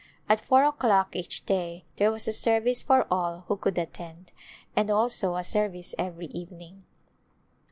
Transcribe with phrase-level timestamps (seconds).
[0.27, 4.31] At four o'clock each day there was a service for all who could attend,
[4.75, 6.87] and also a service every evening.